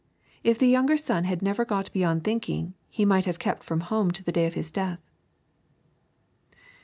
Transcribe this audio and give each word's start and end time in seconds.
If 0.43 0.57
the 0.57 0.65
younger 0.67 0.97
son 0.97 1.25
had 1.25 1.43
never 1.43 1.63
got 1.63 1.93
beyond 1.93 2.23
thinking, 2.23 2.73
he 2.89 3.05
might 3.05 3.25
have 3.25 3.37
kept 3.37 3.61
from 3.61 3.81
home 3.81 4.09
to 4.09 4.23
the 4.23 4.31
day 4.31 4.47
of 4.47 4.55
his 4.55 4.71
death. 4.71 4.99